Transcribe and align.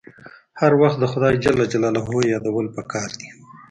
هر 0.59 0.71
وخت 0.81 0.97
د 1.01 1.05
خدای 1.11 1.33
یادول 2.35 2.67
پکار 2.75 3.09
دي. 3.19 3.29